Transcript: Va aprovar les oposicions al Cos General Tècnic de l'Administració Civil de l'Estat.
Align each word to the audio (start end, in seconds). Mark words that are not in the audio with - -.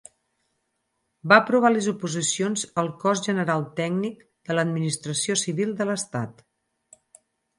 Va 1.31 1.37
aprovar 1.41 1.69
les 1.73 1.89
oposicions 1.91 2.63
al 2.83 2.89
Cos 3.03 3.21
General 3.27 3.67
Tècnic 3.81 4.25
de 4.49 4.57
l'Administració 4.57 5.39
Civil 5.43 5.75
de 5.83 5.87
l'Estat. 5.91 6.43